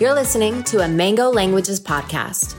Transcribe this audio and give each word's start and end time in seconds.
You're 0.00 0.14
listening 0.14 0.62
to 0.62 0.80
a 0.80 0.88
Mango 0.88 1.28
Languages 1.28 1.78
podcast. 1.78 2.56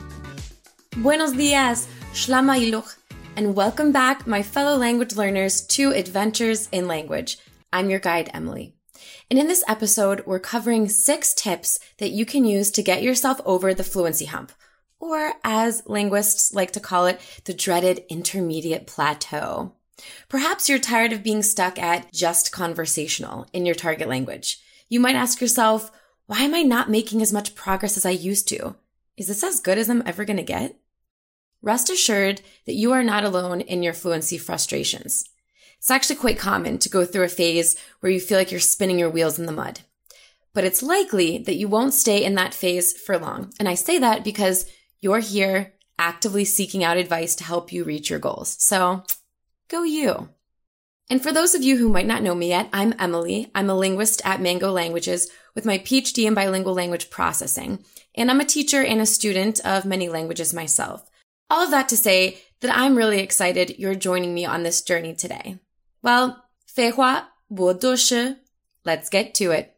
Buenos 0.98 1.32
dias, 1.32 1.88
shlama 2.14 2.96
and 3.36 3.56
welcome 3.56 3.92
back, 3.92 4.28
my 4.28 4.44
fellow 4.44 4.78
language 4.78 5.16
learners, 5.16 5.66
to 5.70 5.90
Adventures 5.90 6.70
in 6.72 6.88
Language. 6.88 7.40
I'm 7.74 7.90
your 7.90 7.98
guide, 7.98 8.30
Emily. 8.32 8.76
And 9.32 9.40
in 9.40 9.48
this 9.48 9.64
episode, 9.68 10.24
we're 10.28 10.40
covering 10.40 10.88
six 10.88 11.34
tips 11.34 11.80
that 11.98 12.12
you 12.12 12.28
can 12.28 12.46
use 12.46 12.70
to 12.70 12.84
get 12.84 13.02
yourself 13.02 13.42
over 13.44 13.74
the 13.74 13.84
fluency 13.84 14.26
hump, 14.26 14.52
or 15.00 15.34
as 15.44 15.82
linguists 15.88 16.54
like 16.54 16.70
to 16.74 16.80
call 16.80 17.08
it, 17.08 17.20
the 17.46 17.56
dreaded 17.56 18.04
intermediate 18.08 18.86
plateau. 18.86 19.74
Perhaps 20.30 20.70
you're 20.70 20.78
tired 20.78 21.12
of 21.12 21.24
being 21.24 21.42
stuck 21.42 21.80
at 21.80 22.14
just 22.14 22.52
conversational 22.52 23.48
in 23.52 23.66
your 23.66 23.74
target 23.74 24.08
language. 24.08 24.62
You 24.90 25.00
might 25.00 25.16
ask 25.16 25.42
yourself, 25.42 25.90
why 26.32 26.44
am 26.44 26.56
I 26.56 26.62
not 26.62 26.90
making 26.90 27.22
as 27.22 27.34
much 27.34 27.56
progress 27.56 27.98
as 27.98 28.06
I 28.06 28.12
used 28.12 28.48
to? 28.48 28.76
Is 29.18 29.28
this 29.28 29.44
as 29.44 29.60
good 29.60 29.78
as 29.78 29.90
I'm 29.90 30.02
ever 30.06 30.24
going 30.24 30.38
to 30.38 30.44
get? 30.44 30.78
Rest 31.62 31.90
assured 31.90 32.40
that 32.66 32.76
you 32.76 32.94
are 32.94 33.04
not 33.04 33.26
alone 33.26 33.60
in 33.60 33.84
your 33.84 33.92
fluency 33.92 34.38
frustrations. 34.38 35.26
It's 35.78 35.92
actually 35.92 36.16
quite 36.16 36.40
common 36.40 36.78
to 36.78 36.90
go 36.90 37.04
through 37.04 37.26
a 37.26 37.28
phase 37.28 37.76
where 38.00 38.14
you 38.14 38.22
feel 38.22 38.38
like 38.38 38.50
you're 38.50 38.62
spinning 38.62 38.98
your 38.98 39.10
wheels 39.10 39.40
in 39.40 39.46
the 39.46 39.52
mud. 39.52 39.82
But 40.54 40.64
it's 40.64 40.82
likely 40.82 41.38
that 41.40 41.58
you 41.58 41.68
won't 41.68 41.94
stay 41.94 42.24
in 42.24 42.36
that 42.36 42.54
phase 42.54 42.94
for 42.94 43.18
long. 43.18 43.52
And 43.60 43.68
I 43.68 43.76
say 43.76 43.98
that 43.98 44.24
because 44.24 44.66
you're 45.02 45.20
here 45.20 45.74
actively 46.00 46.46
seeking 46.46 46.82
out 46.82 46.96
advice 46.96 47.36
to 47.36 47.44
help 47.44 47.74
you 47.74 47.84
reach 47.84 48.10
your 48.10 48.20
goals. 48.20 48.56
So 48.58 49.04
go 49.68 49.84
you. 49.84 50.30
And 51.12 51.22
for 51.22 51.34
those 51.34 51.54
of 51.54 51.62
you 51.62 51.76
who 51.76 51.90
might 51.90 52.08
not 52.08 52.24
know 52.24 52.34
me 52.34 52.48
yet, 52.48 52.70
I'm 52.72 52.96
Emily. 52.98 53.52
I'm 53.54 53.70
a 53.70 53.76
linguist 53.76 54.22
at 54.24 54.40
Mango 54.40 54.72
Languages 54.72 55.30
with 55.54 55.66
my 55.66 55.78
PhD 55.78 56.26
in 56.26 56.34
bilingual 56.34 56.74
language 56.74 57.10
processing. 57.10 57.84
And 58.16 58.32
I'm 58.32 58.40
a 58.40 58.46
teacher 58.46 58.82
and 58.82 59.02
a 59.02 59.06
student 59.06 59.60
of 59.66 59.84
many 59.84 60.08
languages 60.08 60.54
myself. 60.54 61.12
All 61.50 61.62
of 61.62 61.72
that 61.72 61.90
to 61.90 61.98
say 61.98 62.40
that 62.62 62.74
I'm 62.74 62.96
really 62.96 63.20
excited 63.20 63.78
you're 63.78 63.94
joining 63.94 64.34
me 64.34 64.46
on 64.46 64.64
this 64.64 64.82
journey 64.82 65.14
today. 65.14 65.60
Well, 66.02 66.46
Feihua 66.74 67.26
Wudoshe, 67.52 68.38
let's 68.86 69.10
get 69.10 69.34
to 69.34 69.52
it. 69.52 69.76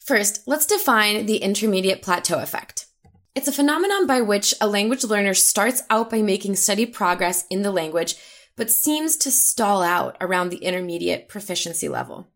First, 0.00 0.48
let's 0.48 0.66
define 0.66 1.26
the 1.26 1.36
intermediate 1.36 2.02
plateau 2.02 2.40
effect. 2.40 2.86
It's 3.36 3.46
a 3.46 3.52
phenomenon 3.52 4.08
by 4.08 4.22
which 4.22 4.54
a 4.60 4.66
language 4.66 5.04
learner 5.04 5.34
starts 5.34 5.84
out 5.88 6.10
by 6.10 6.20
making 6.20 6.56
steady 6.56 6.84
progress 6.84 7.46
in 7.48 7.62
the 7.62 7.70
language 7.70 8.16
but 8.56 8.70
seems 8.70 9.16
to 9.16 9.30
stall 9.30 9.82
out 9.82 10.16
around 10.20 10.48
the 10.50 10.64
intermediate 10.64 11.28
proficiency 11.28 11.88
level. 11.88 12.28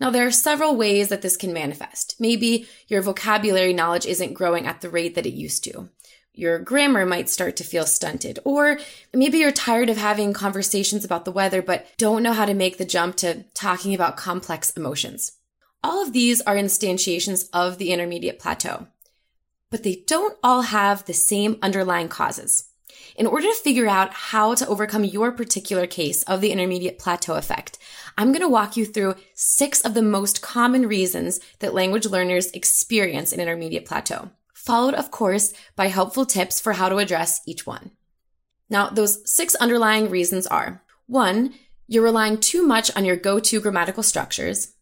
Now, 0.00 0.10
there 0.10 0.26
are 0.26 0.32
several 0.32 0.76
ways 0.76 1.08
that 1.08 1.22
this 1.22 1.36
can 1.36 1.52
manifest. 1.52 2.16
Maybe 2.18 2.66
your 2.88 3.02
vocabulary 3.02 3.72
knowledge 3.72 4.06
isn't 4.06 4.34
growing 4.34 4.66
at 4.66 4.80
the 4.80 4.90
rate 4.90 5.14
that 5.14 5.26
it 5.26 5.34
used 5.34 5.64
to. 5.64 5.88
Your 6.32 6.58
grammar 6.58 7.06
might 7.06 7.30
start 7.30 7.54
to 7.56 7.64
feel 7.64 7.86
stunted. 7.86 8.40
Or 8.44 8.80
maybe 9.12 9.38
you're 9.38 9.52
tired 9.52 9.88
of 9.88 9.96
having 9.96 10.32
conversations 10.32 11.04
about 11.04 11.24
the 11.24 11.30
weather, 11.30 11.62
but 11.62 11.86
don't 11.96 12.24
know 12.24 12.32
how 12.32 12.44
to 12.44 12.54
make 12.54 12.76
the 12.76 12.84
jump 12.84 13.16
to 13.16 13.44
talking 13.54 13.94
about 13.94 14.16
complex 14.16 14.70
emotions. 14.70 15.32
All 15.84 16.02
of 16.02 16.12
these 16.12 16.40
are 16.40 16.56
instantiations 16.56 17.48
of 17.52 17.78
the 17.78 17.92
intermediate 17.92 18.40
plateau, 18.40 18.88
but 19.70 19.84
they 19.84 20.02
don't 20.06 20.36
all 20.42 20.62
have 20.62 21.04
the 21.04 21.12
same 21.12 21.56
underlying 21.62 22.08
causes. 22.08 22.70
In 23.16 23.26
order 23.26 23.46
to 23.46 23.54
figure 23.54 23.86
out 23.86 24.12
how 24.12 24.54
to 24.54 24.66
overcome 24.66 25.04
your 25.04 25.32
particular 25.32 25.86
case 25.86 26.22
of 26.24 26.40
the 26.40 26.50
intermediate 26.50 26.98
plateau 26.98 27.34
effect, 27.34 27.78
I'm 28.18 28.32
going 28.32 28.42
to 28.42 28.48
walk 28.48 28.76
you 28.76 28.84
through 28.84 29.16
six 29.34 29.80
of 29.80 29.94
the 29.94 30.02
most 30.02 30.42
common 30.42 30.86
reasons 30.86 31.40
that 31.60 31.74
language 31.74 32.06
learners 32.06 32.50
experience 32.52 33.32
an 33.32 33.40
intermediate 33.40 33.86
plateau, 33.86 34.30
followed, 34.52 34.94
of 34.94 35.10
course, 35.10 35.52
by 35.76 35.88
helpful 35.88 36.26
tips 36.26 36.60
for 36.60 36.74
how 36.74 36.88
to 36.88 36.98
address 36.98 37.40
each 37.46 37.66
one. 37.66 37.90
Now, 38.70 38.88
those 38.88 39.30
six 39.30 39.54
underlying 39.56 40.10
reasons 40.10 40.46
are 40.46 40.82
one, 41.06 41.54
you're 41.86 42.02
relying 42.02 42.38
too 42.38 42.66
much 42.66 42.90
on 42.96 43.04
your 43.04 43.16
go-to 43.16 43.60
grammatical 43.60 44.02
structures. 44.02 44.74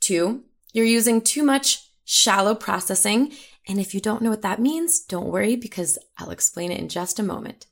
Two, 0.00 0.44
you're 0.72 0.84
using 0.84 1.20
too 1.20 1.42
much 1.42 1.90
shallow 2.04 2.54
processing 2.54 3.32
and 3.66 3.80
if 3.80 3.94
you 3.94 4.00
don't 4.00 4.22
know 4.22 4.30
what 4.30 4.42
that 4.42 4.60
means, 4.60 5.00
don't 5.00 5.30
worry 5.30 5.56
because 5.56 5.98
I'll 6.18 6.30
explain 6.30 6.70
it 6.70 6.78
in 6.78 6.88
just 6.88 7.18
a 7.18 7.24
moment. 7.24 7.66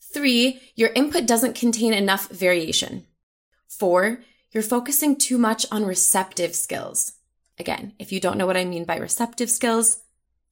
Three, 0.00 0.60
your 0.74 0.90
input 0.90 1.26
doesn't 1.26 1.54
contain 1.54 1.92
enough 1.92 2.28
variation. 2.28 3.06
Four, 3.68 4.20
you're 4.52 4.62
focusing 4.62 5.16
too 5.16 5.36
much 5.36 5.66
on 5.70 5.84
receptive 5.84 6.54
skills. 6.54 7.12
Again, 7.58 7.92
if 7.98 8.10
you 8.10 8.20
don't 8.20 8.38
know 8.38 8.46
what 8.46 8.56
I 8.56 8.64
mean 8.64 8.84
by 8.84 8.96
receptive 8.96 9.50
skills, 9.50 10.02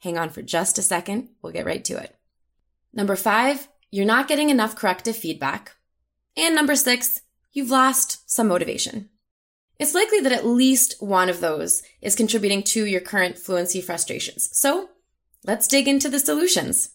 hang 0.00 0.19
on 0.19 0.28
for 0.28 0.42
just 0.42 0.78
a 0.78 0.82
second. 0.82 1.31
We'll 1.41 1.53
get 1.53 1.64
right 1.64 1.84
to 1.87 1.97
it. 1.97 2.14
Number 2.93 3.16
five, 3.16 3.69
you're 3.91 4.04
not 4.04 4.28
getting 4.28 4.50
enough 4.50 4.76
corrective 4.76 5.16
feedback. 5.16 5.76
And 6.37 6.54
number 6.54 6.76
six, 6.76 7.22
you've 7.53 7.70
lost 7.70 8.31
some 8.31 8.48
motivation. 8.48 9.08
It's 9.78 9.94
likely 9.94 10.20
that 10.20 10.32
at 10.32 10.47
least 10.47 10.94
one 11.00 11.28
of 11.28 11.41
those 11.41 11.82
is 12.00 12.14
contributing 12.14 12.62
to 12.64 12.87
your 12.87 13.00
current 13.00 13.38
fluency 13.38 13.81
frustrations. 13.81 14.48
So 14.53 14.88
let's 15.44 15.66
dig 15.66 15.87
into 15.87 16.09
the 16.09 16.19
solutions. 16.19 16.91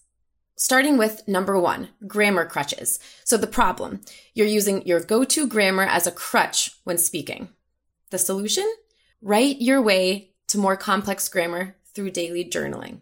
Starting 0.56 0.98
with 0.98 1.28
number 1.28 1.60
one, 1.60 1.90
grammar 2.08 2.46
crutches. 2.46 3.00
So 3.24 3.38
the 3.38 3.48
problem, 3.48 4.02
you're 4.34 4.48
using 4.48 4.86
your 4.86 5.00
go-to 5.00 5.48
grammar 5.48 5.84
as 5.84 6.08
a 6.08 6.12
crutch 6.12 6.72
when 6.84 6.98
speaking. 6.98 7.50
The 8.10 8.18
solution? 8.18 8.72
Write 9.22 9.62
your 9.62 9.82
way 9.82 10.32
to 10.48 10.58
more 10.58 10.76
complex 10.76 11.30
grammar 11.30 11.78
through 11.94 12.12
daily 12.12 12.44
journaling. 12.46 13.02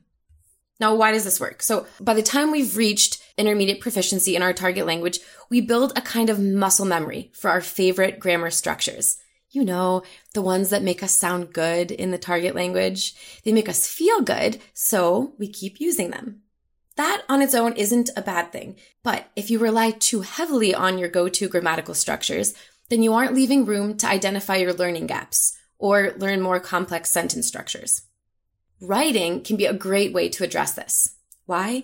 Now, 0.79 0.95
why 0.95 1.11
does 1.11 1.25
this 1.25 1.39
work? 1.39 1.61
So 1.61 1.85
by 1.99 2.13
the 2.13 2.21
time 2.21 2.51
we've 2.51 2.77
reached 2.77 3.21
intermediate 3.37 3.81
proficiency 3.81 4.35
in 4.35 4.41
our 4.41 4.53
target 4.53 4.85
language, 4.85 5.19
we 5.49 5.59
build 5.59 5.91
a 5.95 6.01
kind 6.01 6.29
of 6.29 6.39
muscle 6.39 6.85
memory 6.85 7.31
for 7.33 7.49
our 7.49 7.61
favorite 7.61 8.19
grammar 8.19 8.51
structures 8.51 9.17
you 9.51 9.65
know, 9.65 10.03
the 10.33 10.41
ones 10.41 10.69
that 10.69 10.83
make 10.83 11.01
us 11.01 11.17
sound 11.17 11.53
good 11.53 11.91
in 11.91 12.11
the 12.11 12.17
target 12.17 12.55
language. 12.55 13.15
They 13.43 13.51
make 13.51 13.69
us 13.69 13.87
feel 13.87 14.21
good, 14.21 14.59
so 14.73 15.33
we 15.39 15.47
keep 15.47 15.79
using 15.79 16.11
them. 16.11 16.41
That 16.95 17.23
on 17.29 17.41
its 17.41 17.55
own 17.55 17.73
isn't 17.73 18.09
a 18.15 18.21
bad 18.21 18.51
thing, 18.51 18.75
but 19.03 19.29
if 19.35 19.49
you 19.49 19.57
rely 19.57 19.91
too 19.91 20.21
heavily 20.21 20.75
on 20.75 20.97
your 20.97 21.09
go-to 21.09 21.47
grammatical 21.47 21.93
structures, 21.93 22.53
then 22.89 23.01
you 23.01 23.13
aren't 23.13 23.33
leaving 23.33 23.65
room 23.65 23.97
to 23.97 24.07
identify 24.07 24.57
your 24.57 24.73
learning 24.73 25.07
gaps 25.07 25.57
or 25.77 26.13
learn 26.17 26.41
more 26.41 26.59
complex 26.59 27.09
sentence 27.09 27.47
structures. 27.47 28.03
Writing 28.81 29.41
can 29.41 29.55
be 29.55 29.65
a 29.65 29.73
great 29.73 30.13
way 30.13 30.29
to 30.29 30.43
address 30.43 30.73
this. 30.73 31.15
Why? 31.45 31.83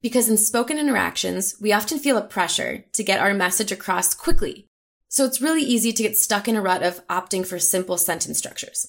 Because 0.00 0.28
in 0.28 0.36
spoken 0.36 0.78
interactions, 0.78 1.56
we 1.60 1.72
often 1.72 1.98
feel 1.98 2.16
a 2.16 2.22
pressure 2.22 2.84
to 2.92 3.04
get 3.04 3.20
our 3.20 3.34
message 3.34 3.70
across 3.70 4.14
quickly 4.14 4.68
so 5.14 5.24
it's 5.24 5.40
really 5.40 5.62
easy 5.62 5.92
to 5.92 6.02
get 6.02 6.16
stuck 6.16 6.48
in 6.48 6.56
a 6.56 6.60
rut 6.60 6.82
of 6.82 7.06
opting 7.06 7.46
for 7.46 7.60
simple 7.60 7.96
sentence 7.96 8.36
structures. 8.36 8.88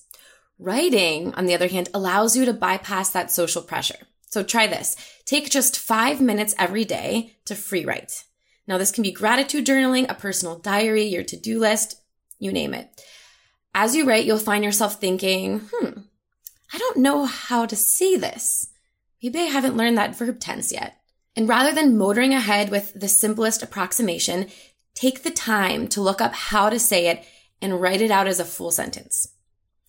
Writing, 0.57 1.31
on 1.35 1.45
the 1.45 1.53
other 1.53 1.67
hand, 1.67 1.87
allows 1.93 2.35
you 2.35 2.45
to 2.45 2.53
bypass 2.53 3.11
that 3.11 3.29
social 3.29 3.61
pressure. 3.61 4.07
So 4.31 4.41
try 4.41 4.65
this. 4.65 4.95
Take 5.25 5.51
just 5.51 5.77
five 5.77 6.19
minutes 6.19 6.55
every 6.57 6.83
day 6.83 7.35
to 7.45 7.53
free 7.53 7.85
write. 7.85 8.23
Now, 8.65 8.79
this 8.79 8.89
can 8.89 9.03
be 9.03 9.11
gratitude 9.11 9.67
journaling, 9.67 10.09
a 10.09 10.15
personal 10.15 10.57
diary, 10.57 11.03
your 11.03 11.21
to-do 11.21 11.59
list, 11.59 12.01
you 12.39 12.51
name 12.51 12.73
it. 12.73 12.89
As 13.75 13.95
you 13.95 14.03
write, 14.03 14.25
you'll 14.25 14.39
find 14.39 14.63
yourself 14.63 14.99
thinking, 14.99 15.69
hmm, 15.71 15.99
I 16.73 16.79
don't 16.79 16.97
know 16.97 17.25
how 17.25 17.67
to 17.67 17.75
say 17.75 18.15
this. 18.15 18.69
Maybe 19.21 19.41
I 19.41 19.43
haven't 19.43 19.77
learned 19.77 19.99
that 19.99 20.15
verb 20.15 20.39
tense 20.39 20.71
yet. 20.71 20.97
And 21.35 21.47
rather 21.47 21.71
than 21.71 21.99
motoring 21.99 22.33
ahead 22.33 22.71
with 22.71 22.99
the 22.99 23.09
simplest 23.09 23.61
approximation, 23.61 24.47
Take 24.95 25.23
the 25.23 25.29
time 25.29 25.87
to 25.89 26.01
look 26.01 26.21
up 26.21 26.33
how 26.33 26.69
to 26.69 26.79
say 26.79 27.07
it 27.07 27.23
and 27.61 27.79
write 27.79 28.01
it 28.01 28.11
out 28.11 28.27
as 28.27 28.39
a 28.39 28.45
full 28.45 28.71
sentence. 28.71 29.33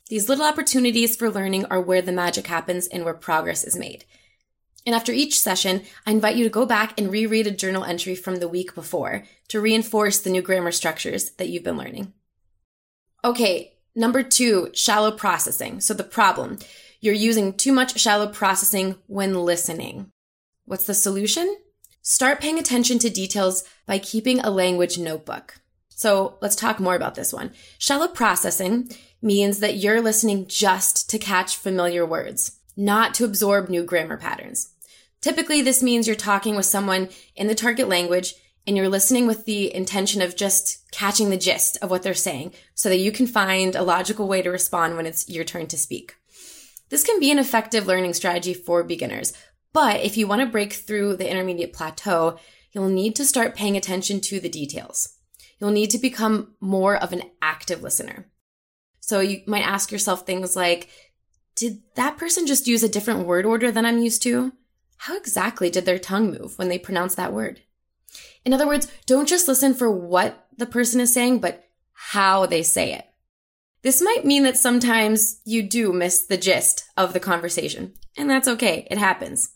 These 0.09 0.29
little 0.29 0.45
opportunities 0.45 1.17
for 1.17 1.31
learning 1.31 1.65
are 1.67 1.81
where 1.81 2.03
the 2.03 2.13
magic 2.13 2.49
happens 2.49 2.87
and 2.87 3.05
where 3.05 3.15
progress 3.15 3.65
is 3.65 3.77
made. 3.77 4.05
And 4.85 4.95
after 4.95 5.13
each 5.13 5.41
session, 5.41 5.83
I 6.07 6.13
invite 6.13 6.37
you 6.37 6.45
to 6.45 6.51
go 6.51 6.65
back 6.67 6.99
and 6.99 7.11
reread 7.11 7.47
a 7.47 7.51
journal 7.51 7.85
entry 7.85 8.15
from 8.15 8.37
the 8.37 8.49
week 8.49 8.75
before 8.75 9.25
to 9.49 9.61
reinforce 9.61 10.21
the 10.21 10.31
new 10.31 10.43
grammar 10.43 10.71
structures 10.71 11.31
that 11.33 11.49
you've 11.49 11.65
been 11.65 11.77
learning. 11.77 12.13
Okay, 13.25 13.75
number 13.97 14.23
two, 14.23 14.71
shallow 14.75 15.11
processing. 15.11 15.81
So 15.81 15.93
the 15.93 16.05
problem, 16.05 16.59
you're 17.01 17.15
using 17.15 17.53
too 17.53 17.73
much 17.73 17.99
shallow 17.99 18.29
processing 18.29 18.97
when 19.09 19.35
listening. 19.35 20.11
What's 20.67 20.87
the 20.87 20.95
solution? 20.95 21.57
Start 22.09 22.41
paying 22.41 22.57
attention 22.57 23.01
to 23.01 23.11
details 23.11 23.65
by 23.85 23.99
keeping 23.99 24.39
a 24.39 24.49
language 24.49 24.97
notebook. 24.97 25.57
So 25.89 26.39
let's 26.41 26.55
talk 26.55 26.79
more 26.79 26.95
about 26.95 27.17
this 27.17 27.33
one. 27.33 27.51
Shallow 27.79 28.07
processing 28.07 28.93
means 29.21 29.59
that 29.59 29.79
you're 29.79 30.01
listening 30.01 30.47
just 30.47 31.11
to 31.11 31.19
catch 31.19 31.57
familiar 31.57 32.07
words, 32.07 32.61
not 32.77 33.13
to 33.15 33.25
absorb 33.25 33.69
new 33.69 33.83
grammar 33.83 34.17
patterns. 34.17 34.73
Typically, 35.21 35.63
this 35.63 35.83
means 35.83 36.07
you're 36.07 36.15
talking 36.15 36.55
with 36.55 36.65
someone 36.65 37.09
in 37.35 37.49
the 37.49 37.57
target 37.57 37.89
language 37.89 38.35
and 38.69 38.77
you're 38.77 38.89
listening 38.89 39.27
with 39.27 39.45
the 39.45 39.75
intention 39.75 40.23
of 40.23 40.37
just 40.37 40.89
catching 40.93 41.31
the 41.31 41.37
gist 41.37 41.77
of 41.83 41.91
what 41.91 42.05
they're 42.05 42.15
saying 42.15 42.53
so 42.77 42.89
that 42.89 42.99
you 42.99 43.11
can 43.11 43.27
find 43.27 43.75
a 43.75 43.83
logical 43.83 44.29
way 44.29 44.43
to 44.43 44.51
respond 44.53 44.97
when 44.97 45.07
it's 45.07 45.29
your 45.29 45.43
turn 45.43 45.67
to 45.67 45.77
speak. 45.77 46.15
This 46.89 47.03
can 47.03 47.19
be 47.19 47.33
an 47.33 47.41
effective 47.41 47.89
learning 47.89 48.15
strategy 48.15 48.55
for 48.55 48.85
beginners. 48.85 49.33
But 49.77 50.01
if 50.01 50.17
you 50.17 50.27
want 50.27 50.41
to 50.41 50.47
break 50.47 50.73
through 50.73 51.17
the 51.17 51.31
intermediate 51.31 51.75
plateau, 51.75 52.39
you'll 52.73 52.89
need 52.89 53.15
to 53.17 53.27
start 53.27 53.55
paying 53.55 53.77
attention 53.77 54.23
to 54.23 54.41
the 54.41 54.49
details. 54.49 55.19
You'll 55.61 55.71
need 55.71 55.91
to 55.91 55.99
become 55.99 56.55
more 56.61 56.97
of 56.97 57.13
an 57.13 57.25
active 57.43 57.83
listener. 57.83 58.27
So 59.01 59.21
you 59.21 59.43
might 59.47 59.69
ask 59.69 59.93
yourself 59.93 60.25
things 60.25 60.57
like, 60.57 60.89
did 61.57 61.83
that 61.95 62.17
person 62.17 62.47
just 62.47 62.67
use 62.67 62.83
a 62.83 62.89
different 62.89 63.27
word 63.27 63.45
order 63.45 63.71
than 63.71 63.85
I'm 63.85 63.99
used 63.99 64.23
to? 64.23 64.55
How 64.97 65.15
exactly 65.15 65.69
did 65.69 65.85
their 65.85 65.99
tongue 65.99 66.31
move 66.31 66.57
when 66.57 66.71
they 66.71 66.79
pronounced 66.79 67.19
that 67.19 67.35
word? 67.35 67.61
In 68.47 68.55
other 68.55 68.67
words, 68.67 68.91
don't 69.05 69.29
just 69.29 69.47
listen 69.47 69.75
for 69.75 69.91
what 69.91 70.47
the 70.57 70.65
person 70.65 71.03
is 71.03 71.13
saying, 71.13 71.41
but 71.41 71.65
how 71.93 72.47
they 72.47 72.63
say 72.63 72.95
it. 72.95 73.05
This 73.83 74.01
might 74.01 74.25
mean 74.25 74.45
that 74.45 74.57
sometimes 74.57 75.43
you 75.45 75.63
do 75.63 75.93
miss 75.93 76.25
the 76.25 76.39
gist 76.39 76.85
of 76.97 77.13
the 77.13 77.21
conversation, 77.21 77.93
and 78.17 78.31
that's 78.31 78.49
okay. 78.49 78.89
It 78.91 78.97
happens. 78.97 79.53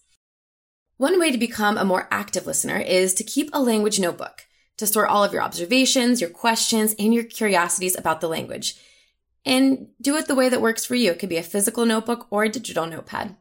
One 1.00 1.18
way 1.18 1.32
to 1.32 1.38
become 1.38 1.78
a 1.78 1.84
more 1.86 2.06
active 2.10 2.46
listener 2.46 2.76
is 2.76 3.14
to 3.14 3.24
keep 3.24 3.48
a 3.54 3.62
language 3.62 3.98
notebook 3.98 4.46
to 4.76 4.86
store 4.86 5.06
all 5.06 5.24
of 5.24 5.32
your 5.32 5.40
observations, 5.40 6.20
your 6.20 6.28
questions, 6.28 6.94
and 6.98 7.14
your 7.14 7.24
curiosities 7.24 7.96
about 7.96 8.20
the 8.20 8.28
language. 8.28 8.76
And 9.46 9.86
do 9.98 10.14
it 10.16 10.28
the 10.28 10.34
way 10.34 10.50
that 10.50 10.60
works 10.60 10.84
for 10.84 10.94
you. 10.94 11.10
It 11.10 11.18
could 11.18 11.30
be 11.30 11.38
a 11.38 11.42
physical 11.42 11.86
notebook 11.86 12.26
or 12.28 12.44
a 12.44 12.50
digital 12.50 12.84
notepad. 12.84 13.34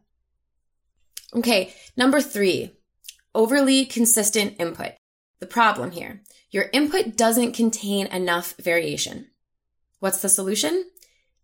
Okay, 1.35 1.73
number 1.97 2.21
three, 2.21 2.77
overly 3.35 3.83
consistent 3.83 4.55
input. 4.57 4.93
The 5.41 5.45
problem 5.45 5.91
here, 5.91 6.21
your 6.51 6.69
input 6.71 7.17
doesn't 7.17 7.57
contain 7.57 8.07
enough 8.07 8.55
variation. 8.57 9.31
What's 9.99 10.21
the 10.21 10.29
solution? 10.29 10.85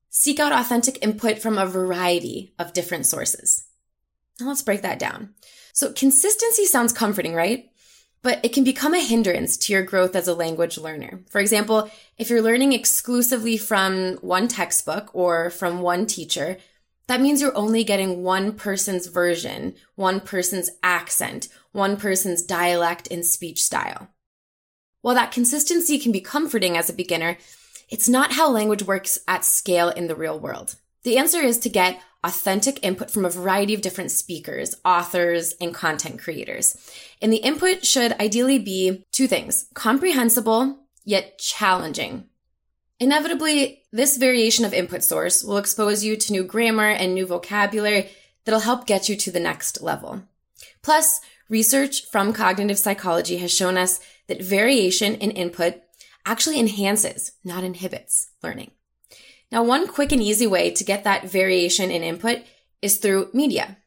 Seek 0.10 0.40
out 0.40 0.54
authentic 0.54 0.98
input 1.04 1.40
from 1.40 1.58
a 1.58 1.66
variety 1.66 2.54
of 2.58 2.72
different 2.72 3.06
sources. 3.06 3.66
Now 4.40 4.48
let's 4.48 4.62
break 4.62 4.82
that 4.82 4.98
down. 4.98 5.34
So 5.76 5.92
consistency 5.92 6.66
sounds 6.66 6.94
comforting, 6.94 7.36
right? 7.36 7.70
But 8.22 8.40
it 8.44 8.54
can 8.54 8.64
become 8.64 8.94
a 8.94 9.04
hindrance 9.04 9.58
to 9.58 9.74
your 9.74 9.84
growth 9.84 10.16
as 10.16 10.26
a 10.28 10.34
language 10.34 10.78
learner. 10.78 11.20
For 11.30 11.42
example, 11.42 11.92
if 12.18 12.30
you're 12.30 12.42
learning 12.42 12.72
exclusively 12.72 13.58
from 13.58 14.16
one 14.22 14.48
textbook 14.48 15.10
or 15.14 15.50
from 15.50 15.82
one 15.82 16.06
teacher, 16.06 16.58
that 17.08 17.20
means 17.20 17.42
you're 17.42 17.56
only 17.58 17.84
getting 17.84 18.24
one 18.24 18.54
person's 18.54 19.08
version, 19.08 19.76
one 19.96 20.22
person's 20.22 20.72
accent, 20.82 21.50
one 21.74 21.98
person's 21.98 22.42
dialect 22.42 23.10
and 23.12 23.26
speech 23.26 23.62
style. 23.62 24.08
While 25.02 25.16
that 25.16 25.34
consistency 25.34 26.00
can 26.00 26.14
be 26.14 26.22
comforting 26.22 26.78
as 26.78 26.90
a 26.90 26.94
beginner, 26.94 27.38
it's 27.90 28.08
not 28.08 28.32
how 28.32 28.50
language 28.50 28.84
works 28.84 29.20
at 29.28 29.44
scale 29.44 29.90
in 29.90 30.08
the 30.08 30.16
real 30.16 30.40
world. 30.40 30.78
The 31.06 31.20
answer 31.20 31.40
is 31.40 31.60
to 31.60 31.70
get 31.70 32.02
authentic 32.24 32.84
input 32.84 33.12
from 33.12 33.26
a 33.26 33.30
variety 33.30 33.76
of 33.76 33.82
different 33.82 34.10
speakers, 34.10 34.74
authors, 34.84 35.54
and 35.62 35.72
content 35.72 36.20
creators. 36.20 36.76
And 37.22 37.32
the 37.32 37.38
input 37.38 37.86
should 37.86 38.14
ideally 38.14 38.58
be 38.58 39.06
two 39.12 39.28
things 39.28 39.68
comprehensible, 39.76 40.80
yet 41.04 41.38
challenging. 41.38 42.26
Inevitably, 43.00 43.84
this 43.92 44.18
variation 44.18 44.66
of 44.66 44.74
input 44.74 45.04
source 45.04 45.44
will 45.44 45.58
expose 45.58 46.04
you 46.04 46.18
to 46.18 46.32
new 46.32 46.44
grammar 46.44 46.90
and 46.90 47.14
new 47.14 47.28
vocabulary 47.28 48.10
that'll 48.44 48.62
help 48.62 48.88
get 48.88 49.08
you 49.08 49.16
to 49.16 49.32
the 49.32 49.40
next 49.40 49.84
level. 49.84 50.24
Plus, 50.82 51.22
research 51.50 52.10
from 52.10 52.34
cognitive 52.34 52.80
psychology 52.80 53.38
has 53.38 53.54
shown 53.54 53.78
us 53.78 54.00
that 54.26 54.42
variation 54.42 55.14
in 55.14 55.30
input 55.30 55.76
actually 56.26 56.60
enhances, 56.60 57.34
not 57.44 57.64
inhibits 57.64 58.32
learning. 58.42 58.72
Now, 59.52 59.64
one 59.64 59.88
quick 59.88 60.12
and 60.12 60.22
easy 60.22 60.48
way 60.48 60.72
to 60.72 60.84
get 60.84 61.04
that 61.04 61.30
variation 61.30 61.92
in 61.92 62.04
input 62.04 62.40
is 62.82 62.98
through 62.98 63.30
media. 63.34 63.78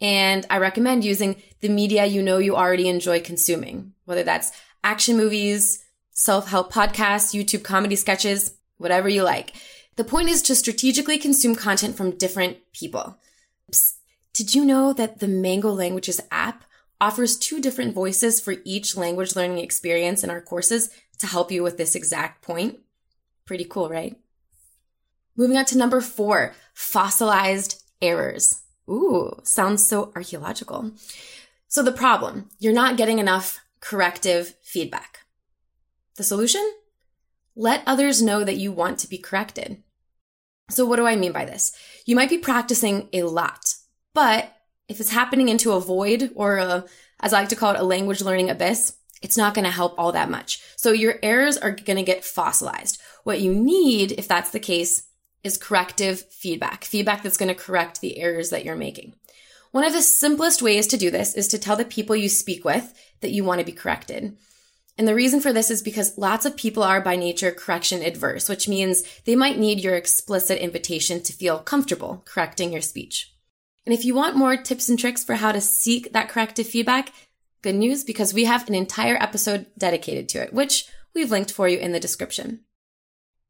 And 0.00 0.46
I 0.50 0.58
recommend 0.58 1.04
using 1.04 1.40
the 1.60 1.68
media 1.68 2.06
you 2.06 2.22
know 2.22 2.38
you 2.38 2.56
already 2.56 2.88
enjoy 2.88 3.20
consuming, 3.20 3.92
whether 4.04 4.24
that's 4.24 4.52
action 4.82 5.16
movies, 5.16 5.84
self-help 6.10 6.72
podcasts, 6.72 7.34
YouTube 7.38 7.62
comedy 7.62 7.96
sketches, 7.96 8.54
whatever 8.78 9.08
you 9.08 9.22
like. 9.22 9.54
The 9.96 10.04
point 10.04 10.28
is 10.28 10.42
to 10.42 10.54
strategically 10.54 11.18
consume 11.18 11.54
content 11.54 11.96
from 11.96 12.16
different 12.16 12.58
people. 12.72 13.18
Psst, 13.70 13.94
did 14.32 14.54
you 14.54 14.64
know 14.64 14.92
that 14.92 15.20
the 15.20 15.28
Mango 15.28 15.70
Languages 15.70 16.20
app 16.30 16.64
offers 17.00 17.36
two 17.36 17.60
different 17.60 17.94
voices 17.94 18.40
for 18.40 18.54
each 18.64 18.96
language 18.96 19.36
learning 19.36 19.58
experience 19.58 20.24
in 20.24 20.30
our 20.30 20.40
courses 20.40 20.88
to 21.18 21.26
help 21.26 21.52
you 21.52 21.62
with 21.62 21.76
this 21.76 21.94
exact 21.94 22.42
point? 22.42 22.78
Pretty 23.44 23.64
cool, 23.64 23.88
right? 23.88 24.16
Moving 25.36 25.56
on 25.56 25.64
to 25.66 25.78
number 25.78 26.00
four, 26.00 26.54
fossilized 26.74 27.82
errors. 28.00 28.62
Ooh, 28.88 29.40
sounds 29.44 29.86
so 29.86 30.12
archaeological. 30.14 30.92
So 31.68 31.82
the 31.82 31.92
problem, 31.92 32.50
you're 32.58 32.74
not 32.74 32.96
getting 32.96 33.18
enough 33.18 33.60
corrective 33.80 34.54
feedback. 34.62 35.20
The 36.16 36.24
solution? 36.24 36.68
Let 37.56 37.82
others 37.86 38.20
know 38.22 38.44
that 38.44 38.56
you 38.56 38.72
want 38.72 38.98
to 38.98 39.08
be 39.08 39.18
corrected. 39.18 39.82
So 40.70 40.84
what 40.84 40.96
do 40.96 41.06
I 41.06 41.16
mean 41.16 41.32
by 41.32 41.44
this? 41.44 41.72
You 42.06 42.16
might 42.16 42.30
be 42.30 42.38
practicing 42.38 43.08
a 43.12 43.22
lot, 43.22 43.74
but 44.14 44.54
if 44.88 45.00
it's 45.00 45.10
happening 45.10 45.48
into 45.48 45.72
a 45.72 45.80
void 45.80 46.30
or 46.34 46.58
a, 46.58 46.84
as 47.20 47.32
I 47.32 47.40
like 47.40 47.48
to 47.50 47.56
call 47.56 47.74
it, 47.74 47.80
a 47.80 47.84
language 47.84 48.20
learning 48.20 48.50
abyss, 48.50 48.96
it's 49.22 49.36
not 49.36 49.54
going 49.54 49.64
to 49.64 49.70
help 49.70 49.94
all 49.96 50.12
that 50.12 50.30
much. 50.30 50.60
So 50.76 50.92
your 50.92 51.18
errors 51.22 51.56
are 51.56 51.70
going 51.70 51.96
to 51.96 52.02
get 52.02 52.24
fossilized. 52.24 53.00
What 53.24 53.40
you 53.40 53.54
need, 53.54 54.12
if 54.12 54.26
that's 54.26 54.50
the 54.50 54.60
case, 54.60 55.04
is 55.44 55.56
corrective 55.56 56.20
feedback, 56.30 56.84
feedback 56.84 57.22
that's 57.22 57.36
going 57.36 57.48
to 57.48 57.54
correct 57.54 58.00
the 58.00 58.18
errors 58.18 58.50
that 58.50 58.64
you're 58.64 58.76
making. 58.76 59.14
One 59.72 59.84
of 59.84 59.92
the 59.92 60.02
simplest 60.02 60.62
ways 60.62 60.86
to 60.88 60.96
do 60.96 61.10
this 61.10 61.34
is 61.34 61.48
to 61.48 61.58
tell 61.58 61.76
the 61.76 61.84
people 61.84 62.14
you 62.14 62.28
speak 62.28 62.64
with 62.64 62.92
that 63.20 63.30
you 63.32 63.42
want 63.42 63.60
to 63.60 63.66
be 63.66 63.72
corrected. 63.72 64.36
And 64.98 65.08
the 65.08 65.14
reason 65.14 65.40
for 65.40 65.52
this 65.52 65.70
is 65.70 65.80
because 65.80 66.18
lots 66.18 66.44
of 66.44 66.56
people 66.56 66.82
are 66.82 67.00
by 67.00 67.16
nature 67.16 67.50
correction 67.50 68.02
adverse, 68.02 68.48
which 68.48 68.68
means 68.68 69.02
they 69.24 69.34
might 69.34 69.58
need 69.58 69.80
your 69.80 69.96
explicit 69.96 70.58
invitation 70.58 71.22
to 71.22 71.32
feel 71.32 71.58
comfortable 71.58 72.22
correcting 72.26 72.72
your 72.72 72.82
speech. 72.82 73.34
And 73.86 73.94
if 73.94 74.04
you 74.04 74.14
want 74.14 74.36
more 74.36 74.56
tips 74.56 74.88
and 74.88 74.98
tricks 74.98 75.24
for 75.24 75.36
how 75.36 75.52
to 75.52 75.60
seek 75.60 76.12
that 76.12 76.28
corrective 76.28 76.66
feedback, 76.66 77.12
good 77.62 77.74
news 77.74 78.04
because 78.04 78.34
we 78.34 78.44
have 78.44 78.68
an 78.68 78.74
entire 78.74 79.16
episode 79.16 79.66
dedicated 79.78 80.28
to 80.30 80.42
it, 80.42 80.52
which 80.52 80.86
we've 81.14 81.30
linked 81.30 81.50
for 81.50 81.66
you 81.66 81.78
in 81.78 81.92
the 81.92 82.00
description. 82.00 82.60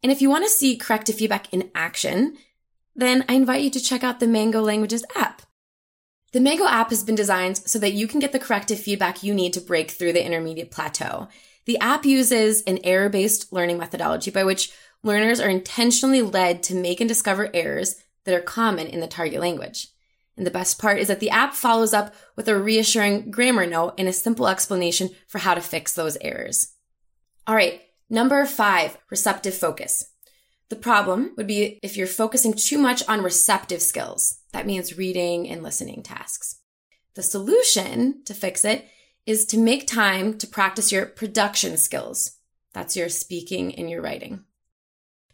And 0.02 0.10
if 0.10 0.20
you 0.20 0.28
want 0.28 0.44
to 0.44 0.50
see 0.50 0.76
corrective 0.76 1.16
feedback 1.16 1.52
in 1.52 1.70
action, 1.74 2.36
then 2.94 3.24
I 3.28 3.34
invite 3.34 3.62
you 3.62 3.70
to 3.70 3.80
check 3.80 4.02
out 4.02 4.20
the 4.20 4.26
Mango 4.26 4.60
Languages 4.60 5.04
app. 5.14 5.42
The 6.32 6.40
Mango 6.40 6.66
app 6.66 6.90
has 6.90 7.04
been 7.04 7.14
designed 7.14 7.58
so 7.58 7.78
that 7.78 7.92
you 7.92 8.06
can 8.06 8.18
get 8.18 8.32
the 8.32 8.38
corrective 8.38 8.80
feedback 8.80 9.22
you 9.22 9.34
need 9.34 9.52
to 9.52 9.60
break 9.60 9.90
through 9.90 10.14
the 10.14 10.24
intermediate 10.24 10.70
plateau. 10.70 11.28
The 11.66 11.78
app 11.78 12.04
uses 12.04 12.62
an 12.62 12.78
error 12.84 13.08
based 13.08 13.52
learning 13.52 13.78
methodology 13.78 14.30
by 14.30 14.44
which 14.44 14.72
learners 15.02 15.40
are 15.40 15.50
intentionally 15.50 16.22
led 16.22 16.62
to 16.64 16.74
make 16.74 17.00
and 17.00 17.08
discover 17.08 17.50
errors 17.52 17.96
that 18.24 18.34
are 18.34 18.40
common 18.40 18.86
in 18.86 19.00
the 19.00 19.06
target 19.06 19.40
language. 19.40 19.88
And 20.36 20.46
the 20.46 20.50
best 20.50 20.78
part 20.78 20.98
is 20.98 21.08
that 21.08 21.20
the 21.20 21.30
app 21.30 21.54
follows 21.54 21.92
up 21.92 22.14
with 22.36 22.48
a 22.48 22.58
reassuring 22.58 23.30
grammar 23.30 23.66
note 23.66 23.94
and 23.98 24.08
a 24.08 24.12
simple 24.12 24.48
explanation 24.48 25.10
for 25.28 25.38
how 25.38 25.54
to 25.54 25.60
fix 25.60 25.92
those 25.92 26.16
errors. 26.20 26.72
All 27.46 27.54
right, 27.54 27.82
Number 28.12 28.44
five, 28.44 28.98
receptive 29.10 29.54
focus. 29.54 30.12
The 30.68 30.76
problem 30.76 31.32
would 31.38 31.46
be 31.46 31.80
if 31.82 31.96
you're 31.96 32.06
focusing 32.06 32.52
too 32.52 32.76
much 32.76 33.02
on 33.08 33.22
receptive 33.22 33.80
skills. 33.80 34.40
That 34.52 34.66
means 34.66 34.98
reading 34.98 35.48
and 35.48 35.62
listening 35.62 36.02
tasks. 36.02 36.60
The 37.14 37.22
solution 37.22 38.22
to 38.26 38.34
fix 38.34 38.66
it 38.66 38.86
is 39.24 39.46
to 39.46 39.58
make 39.58 39.86
time 39.86 40.36
to 40.38 40.46
practice 40.46 40.92
your 40.92 41.06
production 41.06 41.78
skills. 41.78 42.36
That's 42.74 42.98
your 42.98 43.08
speaking 43.08 43.74
and 43.76 43.88
your 43.88 44.02
writing. 44.02 44.44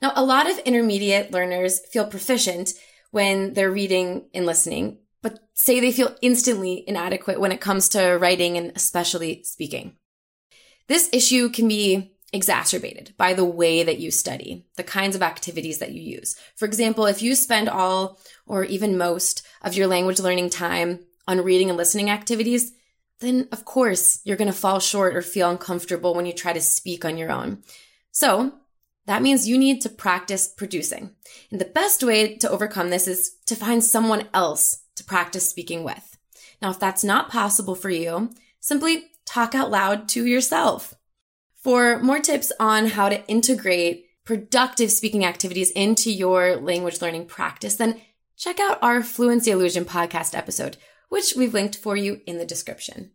Now, 0.00 0.12
a 0.14 0.24
lot 0.24 0.48
of 0.48 0.60
intermediate 0.60 1.32
learners 1.32 1.84
feel 1.88 2.06
proficient 2.06 2.74
when 3.10 3.54
they're 3.54 3.72
reading 3.72 4.28
and 4.32 4.46
listening, 4.46 4.98
but 5.20 5.40
say 5.52 5.80
they 5.80 5.90
feel 5.90 6.14
instantly 6.22 6.84
inadequate 6.86 7.40
when 7.40 7.50
it 7.50 7.60
comes 7.60 7.88
to 7.88 8.18
writing 8.18 8.56
and 8.56 8.70
especially 8.76 9.42
speaking. 9.42 9.96
This 10.86 11.08
issue 11.12 11.48
can 11.48 11.66
be 11.66 12.14
exacerbated 12.32 13.14
by 13.16 13.32
the 13.32 13.44
way 13.44 13.82
that 13.82 13.98
you 13.98 14.10
study, 14.10 14.66
the 14.76 14.82
kinds 14.82 15.16
of 15.16 15.22
activities 15.22 15.78
that 15.78 15.92
you 15.92 16.02
use. 16.02 16.36
For 16.56 16.66
example, 16.66 17.06
if 17.06 17.22
you 17.22 17.34
spend 17.34 17.68
all 17.68 18.18
or 18.46 18.64
even 18.64 18.98
most 18.98 19.46
of 19.62 19.74
your 19.74 19.86
language 19.86 20.20
learning 20.20 20.50
time 20.50 21.00
on 21.26 21.42
reading 21.42 21.68
and 21.68 21.78
listening 21.78 22.10
activities, 22.10 22.72
then 23.20 23.48
of 23.50 23.64
course 23.64 24.20
you're 24.24 24.36
going 24.36 24.52
to 24.52 24.56
fall 24.56 24.78
short 24.78 25.16
or 25.16 25.22
feel 25.22 25.50
uncomfortable 25.50 26.14
when 26.14 26.26
you 26.26 26.32
try 26.32 26.52
to 26.52 26.60
speak 26.60 27.04
on 27.04 27.16
your 27.16 27.32
own. 27.32 27.62
So 28.10 28.52
that 29.06 29.22
means 29.22 29.48
you 29.48 29.56
need 29.56 29.80
to 29.82 29.88
practice 29.88 30.48
producing. 30.48 31.14
And 31.50 31.60
the 31.60 31.64
best 31.64 32.02
way 32.02 32.36
to 32.36 32.50
overcome 32.50 32.90
this 32.90 33.08
is 33.08 33.36
to 33.46 33.56
find 33.56 33.82
someone 33.82 34.28
else 34.34 34.82
to 34.96 35.04
practice 35.04 35.48
speaking 35.48 35.82
with. 35.82 36.18
Now, 36.60 36.70
if 36.70 36.78
that's 36.78 37.04
not 37.04 37.30
possible 37.30 37.74
for 37.74 37.88
you, 37.88 38.30
simply 38.60 39.06
talk 39.24 39.54
out 39.54 39.70
loud 39.70 40.08
to 40.10 40.26
yourself. 40.26 40.94
For 41.58 41.98
more 41.98 42.20
tips 42.20 42.52
on 42.60 42.86
how 42.86 43.08
to 43.08 43.26
integrate 43.26 44.06
productive 44.24 44.92
speaking 44.92 45.24
activities 45.24 45.72
into 45.72 46.12
your 46.12 46.56
language 46.56 47.02
learning 47.02 47.26
practice, 47.26 47.74
then 47.74 48.00
check 48.36 48.60
out 48.60 48.78
our 48.80 49.02
Fluency 49.02 49.50
Illusion 49.50 49.84
podcast 49.84 50.36
episode, 50.36 50.76
which 51.08 51.34
we've 51.36 51.54
linked 51.54 51.76
for 51.76 51.96
you 51.96 52.20
in 52.26 52.38
the 52.38 52.44
description. 52.44 53.10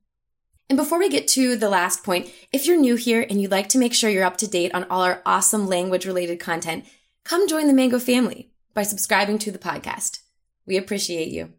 And 0.69 0.75
before 0.75 0.99
we 0.99 1.07
get 1.07 1.27
to 1.29 1.55
the 1.55 1.69
last 1.69 2.03
point, 2.03 2.31
if 2.51 2.65
you're 2.65 2.77
new 2.77 2.95
here 2.95 3.25
and 3.29 3.41
you'd 3.41 3.51
like 3.51 3.69
to 3.69 3.77
make 3.77 3.93
sure 3.93 4.09
you're 4.09 4.25
up 4.25 4.37
to 4.37 4.47
date 4.47 4.73
on 4.73 4.85
all 4.85 5.03
our 5.03 5.21
awesome 5.25 5.67
language 5.67 6.05
related 6.05 6.39
content, 6.39 6.85
come 7.23 7.47
join 7.47 7.67
the 7.67 7.73
Mango 7.73 7.99
family 7.99 8.51
by 8.73 8.83
subscribing 8.83 9.37
to 9.39 9.51
the 9.51 9.59
podcast. 9.59 10.19
We 10.65 10.75
appreciate 10.75 11.29
you. 11.29 11.53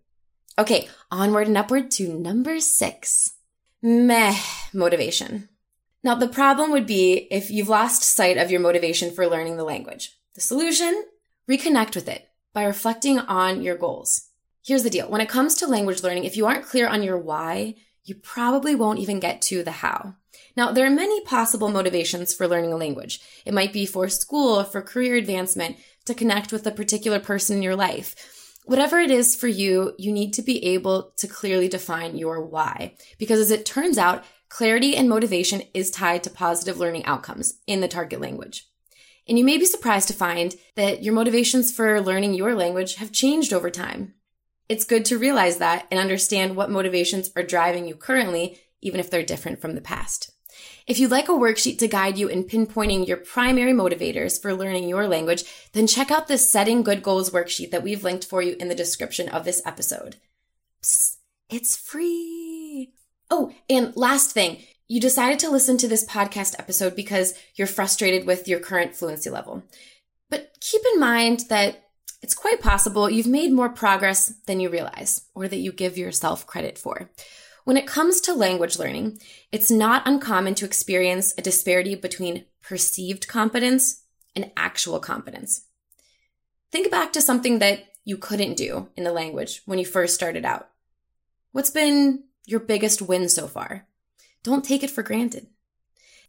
Okay, 0.58 0.88
onward 1.10 1.46
and 1.46 1.56
upward 1.56 1.90
to 1.92 2.12
number 2.12 2.60
six. 2.60 3.34
Meh 3.80 4.36
motivation. 4.74 5.48
Now, 6.04 6.14
the 6.14 6.28
problem 6.28 6.70
would 6.70 6.86
be 6.86 7.26
if 7.30 7.50
you've 7.50 7.70
lost 7.70 8.02
sight 8.02 8.36
of 8.36 8.50
your 8.50 8.60
motivation 8.60 9.10
for 9.10 9.26
learning 9.26 9.56
the 9.56 9.64
language. 9.64 10.10
The 10.34 10.42
solution? 10.42 11.04
Reconnect 11.50 11.94
with 11.94 12.08
it 12.08 12.28
by 12.52 12.64
reflecting 12.64 13.18
on 13.18 13.62
your 13.62 13.76
goals. 13.76 14.28
Here's 14.62 14.82
the 14.82 14.90
deal. 14.90 15.08
When 15.08 15.22
it 15.22 15.30
comes 15.30 15.54
to 15.56 15.66
language 15.66 16.02
learning, 16.02 16.24
if 16.24 16.36
you 16.36 16.44
aren't 16.44 16.66
clear 16.66 16.86
on 16.88 17.02
your 17.02 17.18
why, 17.18 17.76
you 18.04 18.14
probably 18.14 18.74
won't 18.74 18.98
even 18.98 19.18
get 19.18 19.40
to 19.42 19.62
the 19.62 19.70
how. 19.70 20.16
Now, 20.56 20.72
there 20.72 20.86
are 20.86 20.90
many 20.90 21.22
possible 21.22 21.70
motivations 21.70 22.34
for 22.34 22.46
learning 22.46 22.72
a 22.72 22.76
language. 22.76 23.20
It 23.46 23.54
might 23.54 23.72
be 23.72 23.86
for 23.86 24.08
school, 24.10 24.62
for 24.62 24.82
career 24.82 25.16
advancement, 25.16 25.76
to 26.04 26.14
connect 26.14 26.52
with 26.52 26.66
a 26.66 26.70
particular 26.70 27.18
person 27.18 27.56
in 27.56 27.62
your 27.62 27.76
life. 27.76 28.14
Whatever 28.66 28.98
it 28.98 29.10
is 29.10 29.34
for 29.36 29.48
you, 29.48 29.94
you 29.98 30.12
need 30.12 30.32
to 30.34 30.42
be 30.42 30.64
able 30.66 31.12
to 31.16 31.26
clearly 31.26 31.68
define 31.68 32.16
your 32.16 32.42
why. 32.42 32.94
Because 33.18 33.40
as 33.40 33.50
it 33.50 33.66
turns 33.66 33.98
out, 33.98 34.24
clarity 34.54 34.94
and 34.94 35.08
motivation 35.08 35.62
is 35.74 35.90
tied 35.90 36.22
to 36.22 36.30
positive 36.30 36.78
learning 36.78 37.04
outcomes 37.06 37.54
in 37.66 37.80
the 37.80 37.88
target 37.88 38.20
language. 38.20 38.68
And 39.26 39.36
you 39.36 39.44
may 39.44 39.58
be 39.58 39.64
surprised 39.64 40.06
to 40.06 40.14
find 40.14 40.54
that 40.76 41.02
your 41.02 41.12
motivations 41.12 41.74
for 41.74 42.00
learning 42.00 42.34
your 42.34 42.54
language 42.54 42.94
have 42.96 43.10
changed 43.10 43.52
over 43.52 43.68
time. 43.68 44.14
It's 44.68 44.84
good 44.84 45.04
to 45.06 45.18
realize 45.18 45.58
that 45.58 45.88
and 45.90 45.98
understand 45.98 46.54
what 46.54 46.70
motivations 46.70 47.32
are 47.34 47.42
driving 47.42 47.88
you 47.88 47.96
currently, 47.96 48.60
even 48.80 49.00
if 49.00 49.10
they're 49.10 49.24
different 49.24 49.60
from 49.60 49.74
the 49.74 49.80
past. 49.80 50.30
If 50.86 51.00
you'd 51.00 51.10
like 51.10 51.28
a 51.28 51.32
worksheet 51.32 51.78
to 51.78 51.88
guide 51.88 52.16
you 52.16 52.28
in 52.28 52.44
pinpointing 52.44 53.08
your 53.08 53.16
primary 53.16 53.72
motivators 53.72 54.40
for 54.40 54.54
learning 54.54 54.88
your 54.88 55.08
language, 55.08 55.42
then 55.72 55.88
check 55.88 56.12
out 56.12 56.28
the 56.28 56.38
Setting 56.38 56.84
Good 56.84 57.02
Goals 57.02 57.30
worksheet 57.30 57.72
that 57.72 57.82
we've 57.82 58.04
linked 58.04 58.24
for 58.24 58.40
you 58.40 58.54
in 58.60 58.68
the 58.68 58.76
description 58.76 59.28
of 59.28 59.44
this 59.44 59.60
episode. 59.66 60.14
Psst, 60.80 61.16
it's 61.50 61.76
free. 61.76 62.53
Oh, 63.30 63.52
and 63.68 63.96
last 63.96 64.32
thing, 64.32 64.58
you 64.86 65.00
decided 65.00 65.38
to 65.40 65.50
listen 65.50 65.78
to 65.78 65.88
this 65.88 66.06
podcast 66.06 66.54
episode 66.58 66.94
because 66.94 67.34
you're 67.54 67.66
frustrated 67.66 68.26
with 68.26 68.46
your 68.48 68.60
current 68.60 68.94
fluency 68.94 69.30
level. 69.30 69.62
But 70.30 70.56
keep 70.60 70.82
in 70.94 71.00
mind 71.00 71.44
that 71.48 71.84
it's 72.22 72.34
quite 72.34 72.60
possible 72.60 73.08
you've 73.08 73.26
made 73.26 73.52
more 73.52 73.68
progress 73.68 74.28
than 74.46 74.60
you 74.60 74.70
realize 74.70 75.26
or 75.34 75.48
that 75.48 75.58
you 75.58 75.72
give 75.72 75.98
yourself 75.98 76.46
credit 76.46 76.78
for. 76.78 77.10
When 77.64 77.76
it 77.76 77.86
comes 77.86 78.20
to 78.22 78.34
language 78.34 78.78
learning, 78.78 79.18
it's 79.50 79.70
not 79.70 80.06
uncommon 80.06 80.54
to 80.56 80.66
experience 80.66 81.34
a 81.38 81.42
disparity 81.42 81.94
between 81.94 82.44
perceived 82.62 83.26
competence 83.26 84.02
and 84.36 84.50
actual 84.56 85.00
competence. 85.00 85.66
Think 86.70 86.90
back 86.90 87.12
to 87.14 87.22
something 87.22 87.58
that 87.60 87.84
you 88.04 88.18
couldn't 88.18 88.56
do 88.56 88.88
in 88.96 89.04
the 89.04 89.12
language 89.12 89.62
when 89.64 89.78
you 89.78 89.86
first 89.86 90.14
started 90.14 90.44
out. 90.44 90.68
What's 91.52 91.70
been 91.70 92.24
your 92.46 92.60
biggest 92.60 93.02
win 93.02 93.28
so 93.28 93.46
far? 93.46 93.86
Don't 94.42 94.64
take 94.64 94.82
it 94.82 94.90
for 94.90 95.02
granted. 95.02 95.46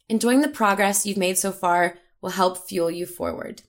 Enjoying 0.08 0.42
the 0.42 0.48
progress 0.48 1.06
you've 1.06 1.18
made 1.18 1.38
so 1.38 1.52
far 1.52 1.98
will 2.22 2.32
help 2.32 2.68
fuel 2.68 2.92
you 2.92 3.06
forward. 3.06 3.62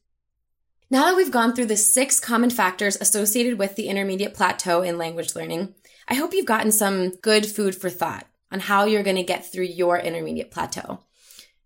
Now 0.88 1.06
that 1.06 1.16
we've 1.16 1.32
gone 1.32 1.54
through 1.54 1.66
the 1.66 1.76
six 1.76 2.20
common 2.20 2.50
factors 2.50 2.96
associated 3.00 3.58
with 3.58 3.74
the 3.74 3.88
intermediate 3.88 4.34
plateau 4.34 4.82
in 4.82 4.98
language 4.98 5.34
learning, 5.34 5.74
I 6.06 6.14
hope 6.14 6.32
you've 6.32 6.46
gotten 6.46 6.70
some 6.70 7.10
good 7.22 7.44
food 7.46 7.74
for 7.74 7.90
thought 7.90 8.26
on 8.52 8.60
how 8.60 8.84
you're 8.84 9.02
going 9.02 9.16
to 9.16 9.24
get 9.24 9.50
through 9.50 9.64
your 9.64 9.98
intermediate 9.98 10.52
plateau. 10.52 11.00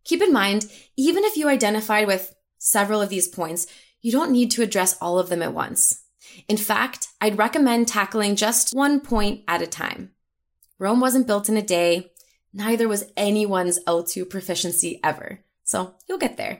Keep 0.04 0.22
in 0.22 0.32
mind, 0.32 0.70
even 0.96 1.24
if 1.24 1.36
you 1.36 1.48
identified 1.48 2.06
with 2.06 2.34
several 2.58 3.02
of 3.02 3.10
these 3.10 3.28
points, 3.28 3.66
you 4.00 4.10
don't 4.10 4.32
need 4.32 4.50
to 4.52 4.62
address 4.62 4.96
all 5.00 5.18
of 5.18 5.28
them 5.28 5.42
at 5.42 5.52
once. 5.52 6.02
In 6.48 6.56
fact, 6.56 7.08
I'd 7.20 7.36
recommend 7.36 7.88
tackling 7.88 8.36
just 8.36 8.74
one 8.74 9.00
point 9.00 9.42
at 9.46 9.62
a 9.62 9.66
time. 9.66 10.12
Rome 10.80 10.98
wasn't 10.98 11.26
built 11.26 11.50
in 11.50 11.58
a 11.58 11.62
day. 11.62 12.10
Neither 12.54 12.88
was 12.88 13.04
anyone's 13.14 13.78
L2 13.84 14.30
proficiency 14.30 14.98
ever. 15.04 15.44
So 15.62 15.94
you'll 16.08 16.16
get 16.16 16.38
there. 16.38 16.58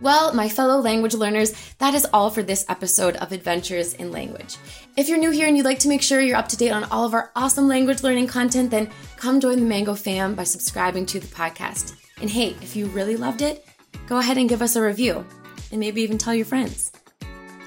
Well, 0.00 0.32
my 0.32 0.48
fellow 0.48 0.80
language 0.80 1.12
learners, 1.12 1.52
that 1.76 1.92
is 1.92 2.06
all 2.14 2.30
for 2.30 2.42
this 2.42 2.64
episode 2.70 3.16
of 3.16 3.32
Adventures 3.32 3.92
in 3.92 4.12
Language. 4.12 4.56
If 4.96 5.10
you're 5.10 5.18
new 5.18 5.30
here 5.30 5.46
and 5.46 5.58
you'd 5.58 5.66
like 5.66 5.78
to 5.80 5.88
make 5.88 6.00
sure 6.00 6.22
you're 6.22 6.38
up 6.38 6.48
to 6.48 6.56
date 6.56 6.70
on 6.70 6.84
all 6.84 7.04
of 7.04 7.12
our 7.12 7.32
awesome 7.36 7.68
language 7.68 8.02
learning 8.02 8.28
content, 8.28 8.70
then 8.70 8.90
come 9.18 9.40
join 9.40 9.60
the 9.60 9.66
Mango 9.66 9.94
fam 9.94 10.34
by 10.34 10.44
subscribing 10.44 11.04
to 11.06 11.20
the 11.20 11.26
podcast. 11.26 11.96
And 12.22 12.30
hey, 12.30 12.56
if 12.62 12.74
you 12.76 12.86
really 12.86 13.18
loved 13.18 13.42
it, 13.42 13.66
go 14.06 14.16
ahead 14.16 14.38
and 14.38 14.48
give 14.48 14.62
us 14.62 14.74
a 14.74 14.80
review 14.80 15.26
and 15.70 15.80
maybe 15.80 16.00
even 16.00 16.16
tell 16.16 16.34
your 16.34 16.46
friends. 16.46 16.92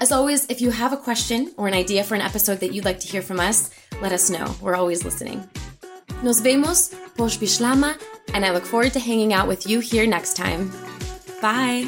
As 0.00 0.12
always, 0.12 0.46
if 0.48 0.62
you 0.62 0.70
have 0.70 0.94
a 0.94 0.96
question 0.96 1.52
or 1.58 1.68
an 1.68 1.74
idea 1.74 2.02
for 2.02 2.14
an 2.14 2.22
episode 2.22 2.60
that 2.60 2.72
you'd 2.72 2.86
like 2.86 3.00
to 3.00 3.06
hear 3.06 3.20
from 3.20 3.38
us, 3.38 3.70
let 4.00 4.12
us 4.12 4.30
know. 4.30 4.54
We're 4.62 4.74
always 4.74 5.04
listening. 5.04 5.46
Nos 6.22 6.40
vemos, 6.40 6.94
Posh 7.16 7.38
Bishlama, 7.38 8.00
and 8.32 8.46
I 8.46 8.50
look 8.52 8.64
forward 8.64 8.94
to 8.94 9.00
hanging 9.00 9.34
out 9.34 9.46
with 9.46 9.66
you 9.66 9.80
here 9.80 10.06
next 10.06 10.36
time. 10.36 10.72
Bye. 11.42 11.86